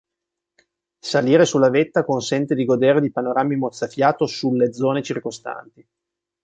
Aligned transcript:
Salire 0.97 1.45
sulla 1.45 1.69
vetta 1.69 2.03
consente 2.03 2.55
di 2.55 2.65
godere 2.65 3.01
di 3.01 3.11
panorami 3.11 3.55
mozzafiato 3.55 4.25
sulle 4.25 4.73
zone 4.73 5.03
circostanti. 5.03 5.87